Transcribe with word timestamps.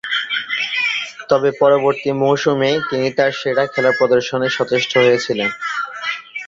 তবে, 1.29 1.49
পরবর্তী 1.59 2.09
মৌসুমেই 2.21 2.77
তিনি 2.89 3.07
তার 3.17 3.31
সেরা 3.39 3.63
খেলা 3.67 3.91
প্রদর্শনে 3.97 4.47
সচেষ্ট 4.49 4.91
হয়েছিলেন। 4.97 5.49